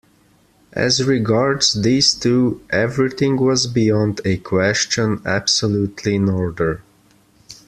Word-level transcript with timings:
As 0.73 1.03
regards 1.03 1.79
these 1.83 2.15
two, 2.15 2.65
everything 2.71 3.37
was 3.37 3.67
beyond 3.67 4.19
a 4.25 4.37
question 4.37 5.21
absolutely 5.27 6.15
in 6.15 6.27
order. 6.27 6.81